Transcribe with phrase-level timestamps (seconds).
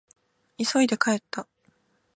[0.57, 1.47] 急いで帰った。